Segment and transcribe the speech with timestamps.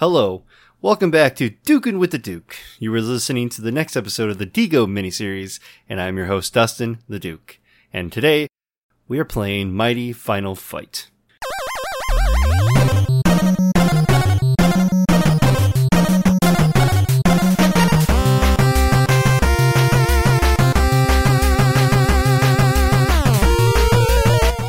[0.00, 0.44] Hello,
[0.80, 2.54] welcome back to Dukin' with the Duke.
[2.78, 6.54] You were listening to the next episode of the Digo miniseries, and I'm your host,
[6.54, 7.58] Dustin, the Duke.
[7.92, 8.46] And today,
[9.08, 11.10] we are playing Mighty Final Fight.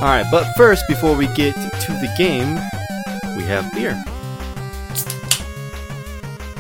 [0.02, 2.56] Alright, but first, before we get to the game,
[3.38, 4.04] we have beer.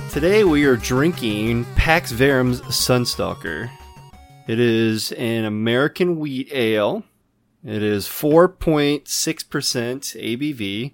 [0.10, 3.70] Today we are drinking Pax Verum's Sunstalker.
[4.48, 7.04] It is an American wheat ale.
[7.64, 10.94] It is 4.6% ABV.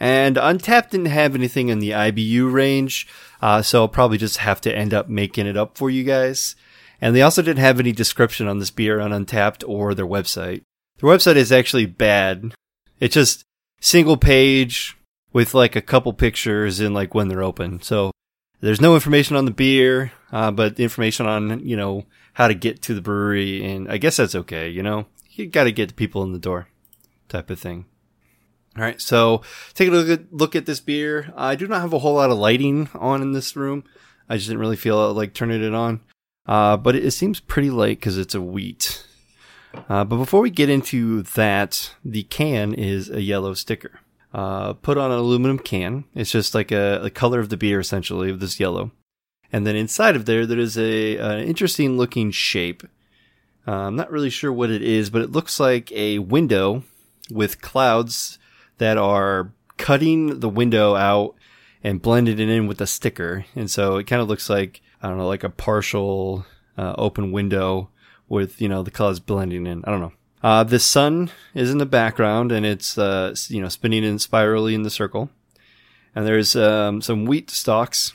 [0.00, 3.06] And Untappd didn't have anything in the IBU range,
[3.40, 6.56] uh, so I'll probably just have to end up making it up for you guys.
[7.00, 10.62] And they also didn't have any description on this beer on Untappd or their website.
[10.98, 12.54] Their website is actually bad.
[12.98, 13.44] It's just
[13.80, 14.96] single page
[15.32, 17.80] with like a couple pictures and like when they're open.
[17.82, 18.10] So
[18.60, 22.82] there's no information on the beer, uh, but information on, you know, how to get
[22.82, 23.64] to the brewery.
[23.64, 24.68] And I guess that's okay.
[24.68, 26.68] You know, you got to get the people in the door
[27.28, 27.86] type of thing.
[28.76, 29.00] All right.
[29.00, 29.42] So
[29.74, 31.32] take a look at, look at this beer.
[31.36, 33.84] I do not have a whole lot of lighting on in this room.
[34.28, 36.00] I just didn't really feel like turning it on.
[36.46, 39.06] Uh, but it, it seems pretty light because it's a wheat.
[39.88, 44.00] Uh, but before we get into that, the can is a yellow sticker.
[44.32, 46.04] Uh, put on an aluminum can.
[46.14, 48.90] It's just like a, a color of the beer, essentially, of this yellow.
[49.50, 52.82] And then inside of there, there is a an interesting looking shape.
[53.66, 56.82] Uh, I'm not really sure what it is, but it looks like a window
[57.30, 58.38] with clouds
[58.76, 61.34] that are cutting the window out
[61.82, 63.46] and blended it in with a sticker.
[63.54, 66.44] And so it kind of looks like, I don't know, like a partial
[66.76, 67.90] uh, open window
[68.28, 69.84] with, you know, the colors blending in.
[69.86, 70.12] I don't know.
[70.42, 74.74] Uh, the sun is in the background and it's, uh, you know, spinning in spirally
[74.74, 75.30] in the circle.
[76.14, 78.14] And there's, um, some wheat stalks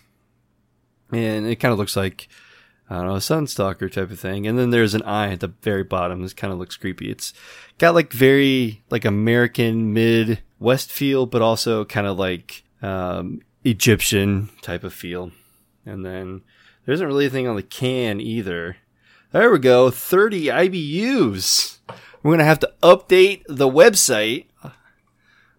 [1.11, 2.27] and it kind of looks like,
[2.89, 4.47] I don't know, a sunstalker type of thing.
[4.47, 6.21] And then there's an eye at the very bottom.
[6.21, 7.09] This kind of looks creepy.
[7.09, 7.33] It's
[7.77, 14.49] got like very, like American mid West feel, but also kind of like, um, Egyptian
[14.61, 15.31] type of feel.
[15.85, 16.41] And then
[16.85, 18.77] there isn't really anything on the can either.
[19.31, 19.89] There we go.
[19.89, 21.72] 30 IBUs.
[22.23, 24.45] We're going to have to update the website,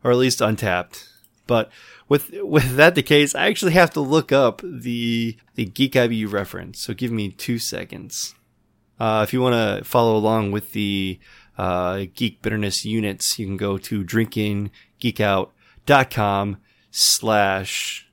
[0.03, 1.09] or at least Untappd.
[1.47, 1.71] But
[2.09, 6.33] with with that the case, I actually have to look up the the Geek IBU
[6.33, 6.81] reference.
[6.81, 8.35] So give me two seconds.
[8.99, 11.19] Uh, if you want to follow along with the
[11.59, 16.57] uh, Geek Bitterness units, you can go to drinkinggeekout.com
[16.91, 18.11] slash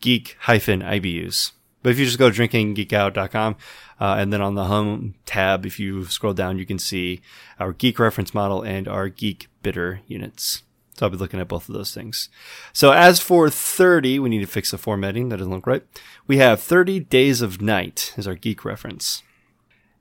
[0.00, 1.52] geek hyphen IBUs.
[1.82, 3.56] But if you just go to drinkinggeekout.com,
[4.00, 7.20] uh, and then on the home tab, if you scroll down, you can see
[7.58, 10.62] our geek reference model and our geek bitter units.
[10.94, 12.28] So I'll be looking at both of those things.
[12.72, 15.28] So as for 30, we need to fix the formatting.
[15.28, 15.84] That doesn't look right.
[16.26, 19.22] We have 30 Days of Night is our geek reference.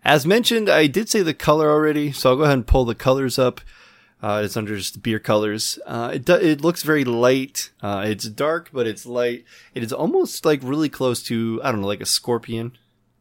[0.03, 2.95] As mentioned, I did say the color already, so I'll go ahead and pull the
[2.95, 3.61] colors up.
[4.21, 5.77] Uh, it's under just beer colors.
[5.85, 7.71] Uh, it do, it looks very light.
[7.81, 9.45] Uh, it's dark, but it's light.
[9.75, 12.77] It is almost like really close to I don't know, like a scorpion,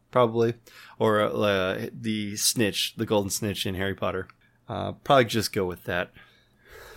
[0.09, 0.55] probably,
[0.97, 4.27] or uh, the snitch, the golden snitch in Harry Potter.
[4.67, 6.11] Uh, probably just go with that.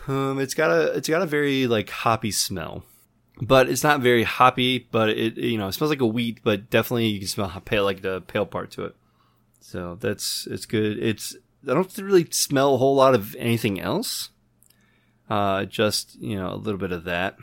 [0.09, 2.85] Um, it's got a it's got a very like hoppy smell,
[3.41, 4.89] but it's not very hoppy.
[4.91, 7.85] But it you know it smells like a wheat, but definitely you can smell pale
[7.85, 8.97] like the pale part to it.
[9.61, 10.99] So that's it's good.
[10.99, 11.37] It's
[11.69, 14.31] I don't really smell a whole lot of anything else.
[15.29, 17.37] Uh, just you know a little bit of that,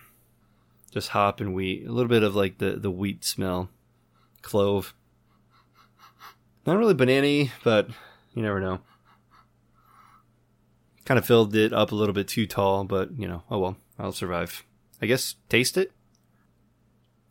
[0.92, 3.70] just hop and wheat, a little bit of like the the wheat smell,
[4.42, 4.94] clove.
[6.66, 7.90] Not really banana but
[8.34, 8.82] you never know.
[11.06, 13.78] Kind of filled it up a little bit too tall, but you know, oh well,
[13.98, 14.66] I'll survive.
[15.02, 15.92] I guess taste it.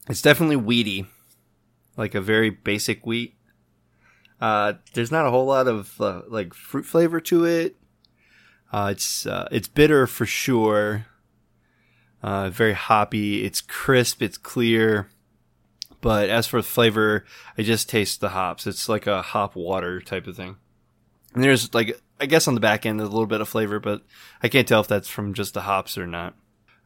[0.08, 1.06] It's definitely wheaty,
[1.96, 3.35] like a very basic wheat.
[4.40, 7.76] Uh, there's not a whole lot of uh, like fruit flavor to it.
[8.72, 11.06] Uh, it's uh, it's bitter for sure.
[12.22, 13.44] Uh, very hoppy.
[13.44, 14.22] It's crisp.
[14.22, 15.08] It's clear.
[16.00, 17.24] But as for flavor,
[17.56, 18.66] I just taste the hops.
[18.66, 20.56] It's like a hop water type of thing.
[21.34, 23.80] And there's like I guess on the back end there's a little bit of flavor,
[23.80, 24.02] but
[24.42, 26.34] I can't tell if that's from just the hops or not.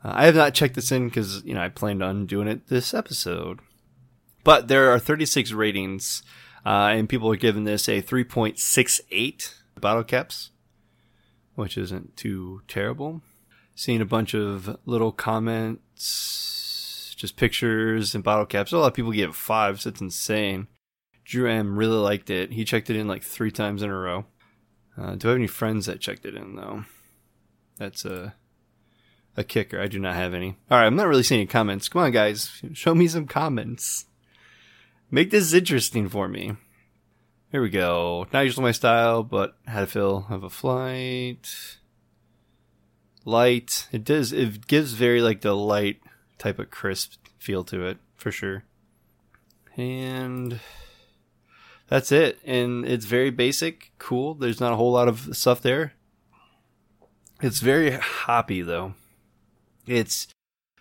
[0.05, 2.69] Uh, I have not checked this in because you know I planned on doing it
[2.69, 3.61] this episode.
[4.43, 6.23] But there are 36 ratings,
[6.65, 10.51] uh, and people are giving this a 3.68 bottle caps,
[11.55, 13.23] which isn't too terrible.
[13.75, 15.95] Seeing a bunch of little comments,
[17.17, 18.73] just pictures and bottle caps.
[18.73, 19.85] A lot of people give fives.
[19.85, 20.67] That's insane.
[21.25, 22.53] Drew M really liked it.
[22.53, 24.27] He checked it in like three times in a row.
[24.99, 26.85] Uh, do I have any friends that checked it in though?
[27.79, 28.35] That's a
[29.37, 29.81] a kicker.
[29.81, 30.57] I do not have any.
[30.71, 31.89] All right, I'm not really seeing any comments.
[31.89, 34.07] Come on, guys, show me some comments.
[35.11, 36.57] Make this interesting for me.
[37.51, 38.27] Here we go.
[38.33, 41.79] Not usually my style, but had to feel of a flight.
[43.25, 43.89] Light.
[43.91, 44.33] It does.
[44.33, 46.01] It gives very like the light
[46.39, 48.65] type of crisp feel to it for sure.
[49.77, 50.61] And
[51.89, 52.39] that's it.
[52.45, 54.35] And it's very basic, cool.
[54.35, 55.95] There's not a whole lot of stuff there.
[57.43, 58.95] It's very hoppy though.
[59.87, 60.29] It's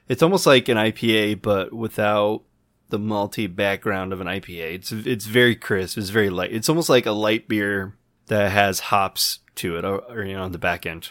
[0.08, 2.44] it's almost like an IPA, but without
[2.90, 4.76] the malty background of an IPA.
[4.76, 5.98] It's it's very crisp.
[5.98, 6.52] It's very light.
[6.52, 7.96] It's almost like a light beer
[8.28, 11.10] that has hops to it, or, or you know, on the back end.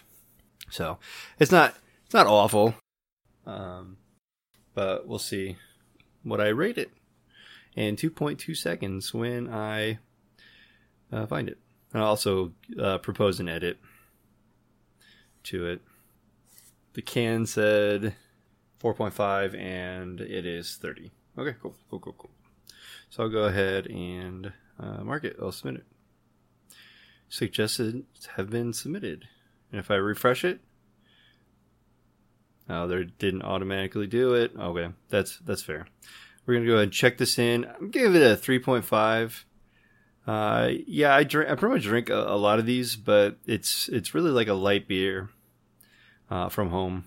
[0.71, 0.99] So
[1.39, 2.75] it's not it's not awful,
[3.47, 3.97] um,
[4.75, 5.57] but we'll see
[6.23, 6.91] what I rate it
[7.77, 9.99] in 2.2 seconds when I
[11.13, 11.59] uh, find it.
[11.95, 13.79] I'll also uh, propose an edit
[15.45, 15.81] to it.
[16.95, 18.15] The can said
[18.83, 21.11] 4.5 and it is 30.
[21.39, 22.31] Okay, cool, cool, cool, cool.
[23.11, 25.37] So I'll go ahead and uh, mark it.
[25.41, 25.87] I'll submit it.
[27.29, 28.05] Suggested
[28.37, 29.29] have been submitted.
[29.71, 30.61] And if I refresh it,
[32.69, 34.53] oh, they didn't automatically do it.
[34.59, 35.87] Okay, that's that's fair.
[36.45, 37.67] We're gonna go ahead and check this in.
[37.67, 39.45] I'm give it a 3.5.
[40.27, 41.51] Uh, yeah, I drink.
[41.51, 44.55] I pretty much drink a, a, lot of these, but it's it's really like a
[44.55, 45.31] light beer
[46.31, 47.05] uh, from home.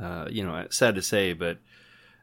[0.00, 1.58] Uh, you know, sad to say, but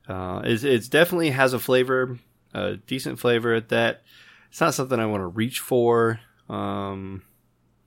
[0.08, 2.20] uh, it's, it's definitely has a flavor,
[2.54, 4.04] a decent flavor at that.
[4.50, 6.20] It's not something I want to reach for,
[6.50, 7.24] um,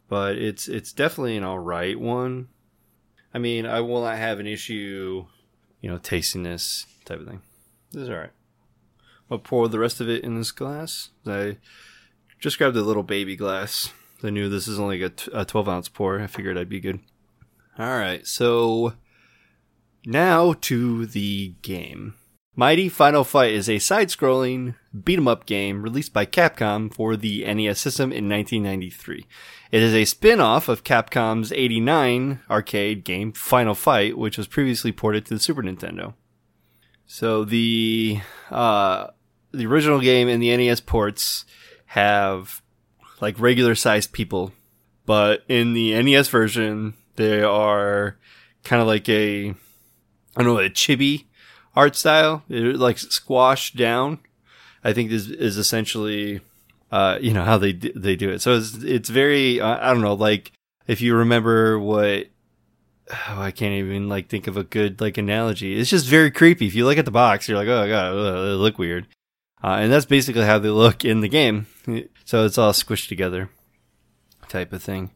[0.08, 2.48] but it's it's definitely an all right one.
[3.32, 5.26] I mean, I will not have an issue,
[5.80, 7.42] you know, tasting this type of thing.
[7.92, 8.30] This is all right.
[9.30, 11.10] I'll pour the rest of it in this glass.
[11.26, 11.58] I
[12.40, 13.92] just grabbed a little baby glass.
[14.22, 16.20] I knew this is only a, t- a 12 ounce pour.
[16.20, 17.00] I figured I'd be good.
[17.78, 18.94] All right, so
[20.06, 22.14] now to the game.
[22.54, 27.44] Mighty Final Fight is a side-scrolling beat 'em up game released by Capcom for the
[27.44, 29.26] NES system in 1993.
[29.70, 35.26] It is a spin-off of Capcom's 89 arcade game Final Fight, which was previously ported
[35.26, 36.14] to the Super Nintendo.
[37.06, 38.20] So the
[38.50, 39.08] uh,
[39.52, 41.44] the original game and the NES ports
[41.86, 42.62] have
[43.20, 44.52] like regular sized people,
[45.04, 48.16] but in the NES version, they are
[48.64, 49.54] kind of like a,
[50.36, 51.24] I don't know, a chibi
[51.74, 54.18] art style, it, like squashed down.
[54.84, 56.40] I think this is essentially,
[56.92, 58.40] uh, you know, how they they do it.
[58.42, 60.52] So it's it's very, I don't know, like
[60.86, 62.26] if you remember what.
[63.28, 65.78] Oh, I can't even like think of a good like analogy.
[65.78, 66.66] It's just very creepy.
[66.66, 69.06] If you look at the box, you're like, oh god, they look weird.
[69.62, 71.66] Uh, and that's basically how they look in the game.
[72.24, 73.48] So it's all squished together
[74.48, 75.12] type of thing.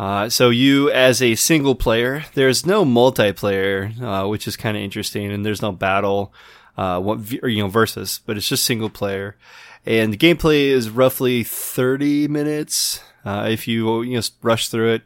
[0.00, 4.82] Uh, so you, as a single player, there's no multiplayer, uh, which is kind of
[4.82, 6.32] interesting, and there's no battle,
[6.78, 9.36] uh, what, or, you know, versus, but it's just single player.
[9.84, 15.02] And the gameplay is roughly 30 minutes, uh, if you, you know, rush through it.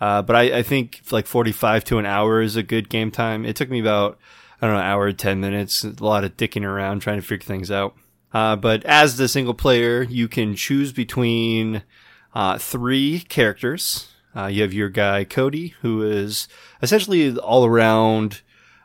[0.00, 3.44] Uh, but I, I, think like 45 to an hour is a good game time.
[3.44, 4.18] It took me about,
[4.62, 7.44] I don't know, an hour, 10 minutes, a lot of dicking around trying to figure
[7.44, 7.96] things out.
[8.32, 11.82] Uh, but as the single player, you can choose between,
[12.58, 14.08] three characters.
[14.36, 16.48] Uh, you have your guy Cody, who is
[16.82, 18.42] essentially all around,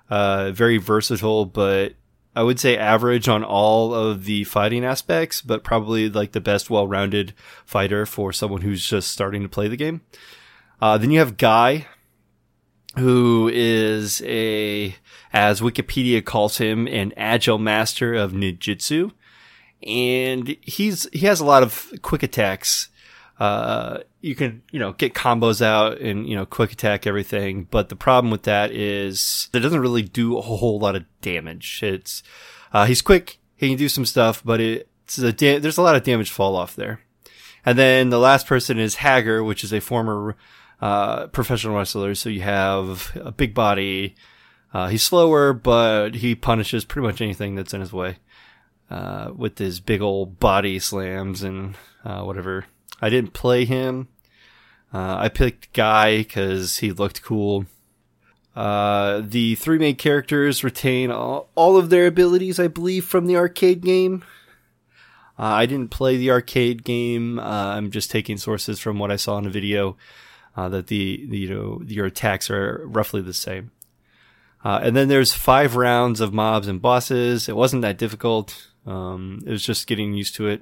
[0.10, 1.94] uh, very versatile, but
[2.36, 6.70] I would say average on all of the fighting aspects, but probably like the best
[6.70, 7.34] well-rounded
[7.66, 10.02] fighter for someone who's just starting to play the game.
[10.82, 11.88] Uh, then you have Guy,
[12.98, 14.96] who is a,
[15.32, 19.12] as Wikipedia calls him, an agile master of ninjutsu.
[19.86, 22.90] And he's, he has a lot of quick attacks
[23.40, 27.68] uh, you can, you know, get combos out and, you know, quick attack everything.
[27.70, 31.82] But the problem with that is it doesn't really do a whole lot of damage.
[31.82, 32.24] It's,
[32.72, 33.40] uh, he's quick.
[33.56, 36.56] He can do some stuff, but it's a da- there's a lot of damage fall
[36.56, 37.02] off there.
[37.66, 40.36] And then the last person is Haggar, which is a former,
[40.82, 42.14] uh, professional wrestler.
[42.14, 44.16] So you have a big body.
[44.74, 48.18] Uh, he's slower, but he punishes pretty much anything that's in his way.
[48.90, 51.76] Uh, with his big old body slams and,
[52.06, 52.66] uh, whatever
[53.04, 54.08] I didn't play him.
[54.94, 57.66] Uh, I picked Guy because he looked cool.
[58.56, 63.36] Uh, the three main characters retain all, all, of their abilities, I believe, from the
[63.36, 64.24] arcade game.
[65.38, 67.40] Uh, I didn't play the arcade game.
[67.40, 69.98] Uh, I'm just taking sources from what I saw in a video
[70.56, 73.72] uh, that the, the, you know your attacks are roughly the same.
[74.64, 77.50] Uh, and then there's five rounds of mobs and bosses.
[77.50, 78.70] It wasn't that difficult.
[78.86, 80.62] Um, it was just getting used to it.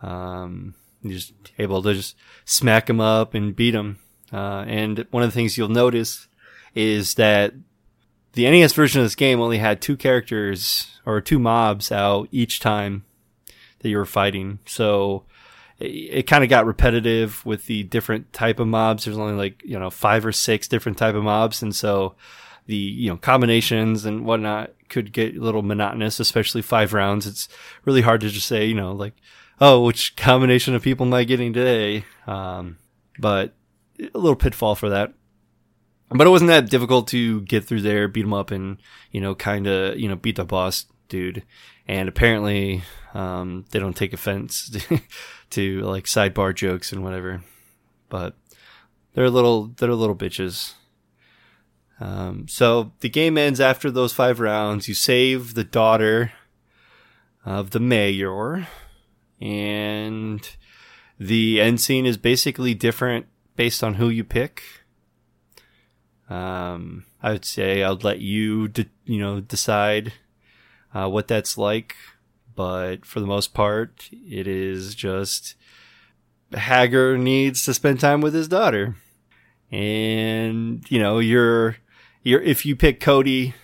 [0.00, 0.74] Um,
[1.10, 3.98] just able to just smack them up and beat them.
[4.32, 6.28] Uh, and one of the things you'll notice
[6.74, 7.54] is that
[8.32, 12.60] the NES version of this game only had two characters or two mobs out each
[12.60, 13.04] time
[13.80, 14.58] that you were fighting.
[14.66, 15.24] So
[15.78, 19.04] it, it kind of got repetitive with the different type of mobs.
[19.04, 21.62] There's only like, you know, five or six different type of mobs.
[21.62, 22.14] And so
[22.66, 27.26] the, you know, combinations and whatnot could get a little monotonous, especially five rounds.
[27.26, 27.48] It's
[27.84, 29.14] really hard to just say, you know, like,
[29.60, 32.04] oh, which combination of people am I getting today?
[32.26, 32.78] Um,
[33.18, 33.54] but
[34.00, 35.12] a little pitfall for that.
[36.10, 38.78] But it wasn't that difficult to get through there, beat them up, and
[39.10, 41.42] you know, kind of you know, beat the boss dude.
[41.86, 42.82] And apparently,
[43.14, 45.00] um, they don't take offense to,
[45.50, 47.42] to like sidebar jokes and whatever.
[48.08, 48.36] But
[49.14, 50.74] they're little they're little bitches.
[52.00, 54.88] Um, so the game ends after those five rounds.
[54.88, 56.32] You save the daughter
[57.44, 58.68] of the mayor,
[59.40, 60.48] and
[61.18, 63.26] the end scene is basically different
[63.56, 64.62] based on who you pick.
[66.30, 70.12] Um, I would say I'd let you, de- you know, decide
[70.94, 71.96] uh, what that's like,
[72.54, 75.54] but for the most part, it is just
[76.52, 78.96] Haggar needs to spend time with his daughter,
[79.70, 81.76] and you know, you're
[82.22, 83.54] you're if you pick Cody.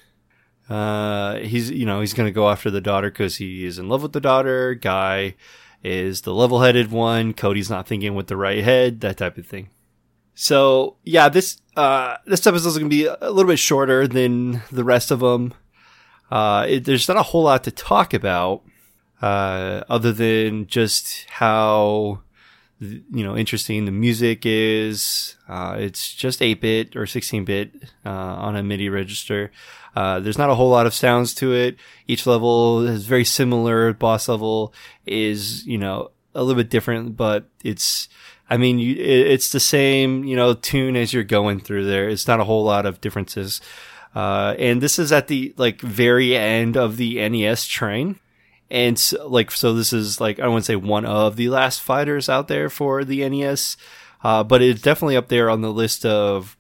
[0.68, 3.88] Uh, he's, you know, he's going to go after the daughter because he is in
[3.88, 4.74] love with the daughter.
[4.74, 5.34] Guy
[5.82, 7.34] is the level headed one.
[7.34, 9.68] Cody's not thinking with the right head, that type of thing.
[10.34, 14.62] So yeah, this uh, this episode is going to be a little bit shorter than
[14.70, 15.54] the rest of them.
[16.30, 18.62] Uh, it, there's not a whole lot to talk about,
[19.22, 22.22] uh, other than just how
[22.80, 25.36] you know interesting the music is.
[25.48, 27.72] Uh, it's just 8 bit or 16 bit
[28.04, 29.52] uh, on a MIDI register.
[29.94, 31.76] Uh, there's not a whole lot of sounds to it.
[32.08, 33.92] Each level is very similar.
[33.92, 34.74] Boss level
[35.06, 38.08] is you know a little bit different, but it's
[38.48, 42.08] I mean, you, it's the same, you know, tune as you're going through there.
[42.08, 43.60] It's not a whole lot of differences.
[44.14, 48.20] Uh, and this is at the like very end of the NES train.
[48.70, 52.28] And so, like, so this is like, I wouldn't say one of the last fighters
[52.28, 53.76] out there for the NES.
[54.22, 56.56] Uh, but it's definitely up there on the list of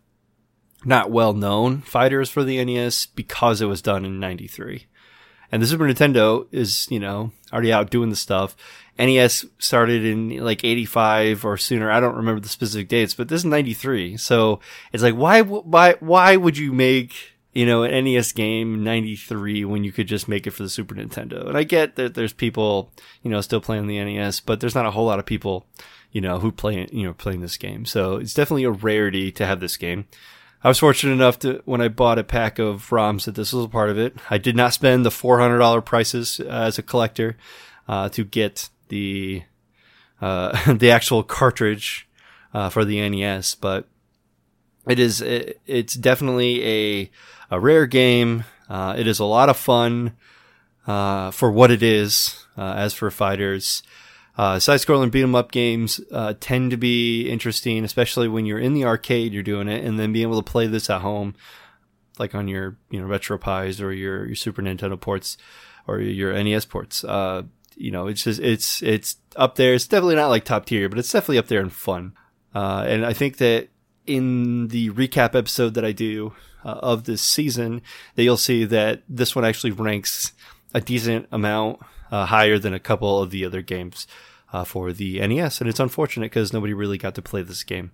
[0.84, 4.86] not well known fighters for the NES because it was done in 93.
[5.52, 8.56] And the Super Nintendo is, you know, already out doing the stuff.
[8.98, 11.90] NES started in like 85 or sooner.
[11.90, 14.16] I don't remember the specific dates, but this is 93.
[14.16, 14.60] So
[14.92, 17.14] it's like, why, why, why would you make,
[17.52, 20.94] you know, an NES game 93 when you could just make it for the Super
[20.94, 21.46] Nintendo?
[21.48, 24.86] And I get that there's people, you know, still playing the NES, but there's not
[24.86, 25.66] a whole lot of people,
[26.12, 27.84] you know, who play, you know, playing this game.
[27.84, 30.06] So it's definitely a rarity to have this game.
[30.64, 33.66] I was fortunate enough to when I bought a pack of ROMs that this was
[33.66, 34.16] a part of it.
[34.30, 37.36] I did not spend the $400 prices uh, as a collector
[37.86, 39.42] uh, to get the
[40.22, 42.08] uh, the actual cartridge
[42.54, 43.86] uh, for the NES, but
[44.88, 47.10] it is it, it's definitely a
[47.50, 48.44] a rare game.
[48.66, 50.16] Uh, it is a lot of fun
[50.86, 52.40] uh, for what it is.
[52.56, 53.82] Uh, as for fighters,
[54.36, 56.00] uh, side-scrolling beat 'em up games
[56.40, 60.12] tend to be interesting, especially when you're in the arcade, you're doing it, and then
[60.12, 61.34] being able to play this at home,
[62.18, 65.36] like on your you know RetroPies or your your Super Nintendo ports
[65.86, 67.04] or your NES ports.
[67.04, 67.42] Uh,
[67.76, 69.74] you know, it's just it's it's up there.
[69.74, 72.12] It's definitely not like top tier, but it's definitely up there in fun.
[72.54, 73.68] Uh, and I think that
[74.06, 77.82] in the recap episode that I do uh, of this season,
[78.14, 80.32] that you'll see that this one actually ranks
[80.72, 81.80] a decent amount
[82.14, 84.06] uh, higher than a couple of the other games
[84.52, 87.90] uh, for the NES, and it's unfortunate because nobody really got to play this game.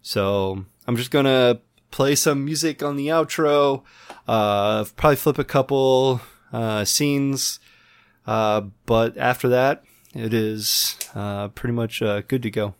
[0.00, 1.60] So I'm just gonna
[1.92, 3.84] play some music on the outro.
[4.26, 6.20] Uh, probably flip a couple
[6.52, 7.60] uh, scenes
[8.26, 12.74] uh, but after that, it is uh, pretty much good to go.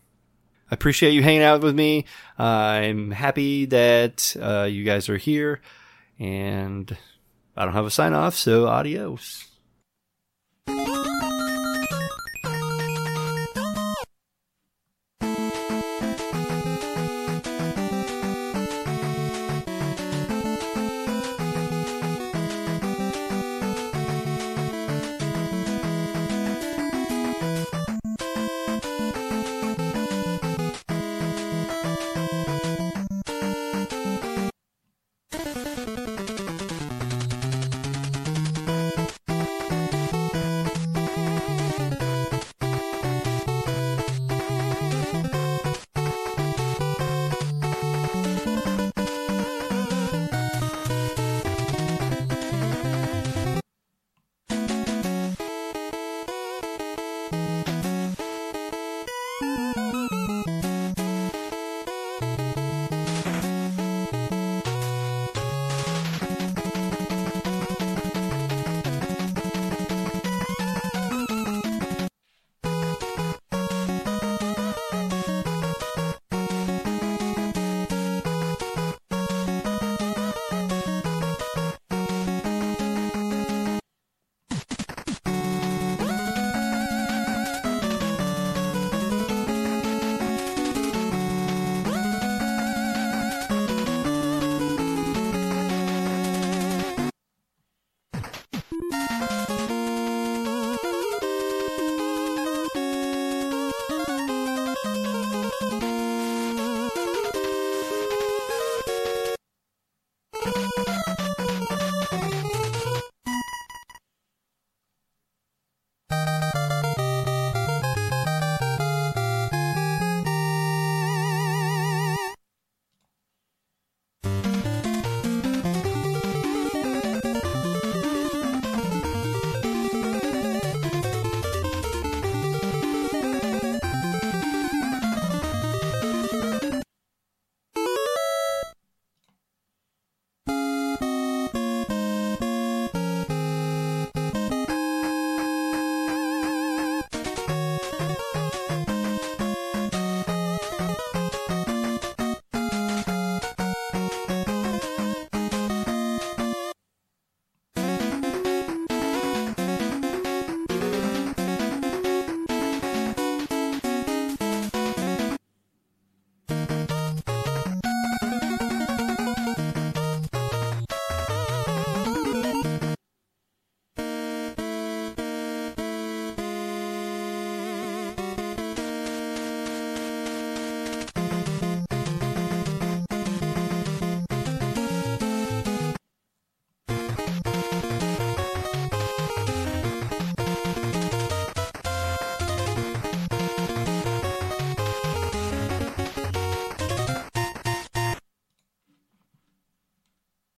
[0.71, 2.07] I appreciate you hanging out with me.
[2.39, 4.35] I'm happy that
[4.69, 5.61] you guys are here,
[6.19, 6.97] and
[7.57, 9.52] I don't have a sign off, so adios.